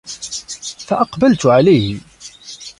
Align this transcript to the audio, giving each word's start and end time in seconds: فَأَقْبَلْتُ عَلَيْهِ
فَأَقْبَلْتُ 0.87 1.45
عَلَيْهِ 1.45 1.99